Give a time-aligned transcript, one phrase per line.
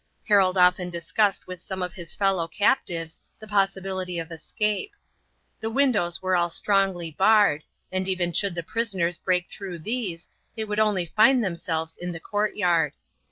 [0.27, 4.93] Harold often discussed with some of his fellow captives the possibility of escape.
[5.59, 10.63] The windows were all strongly barred, and even should the prisoners break through these they
[10.65, 12.93] would only find themselves in the courtyard.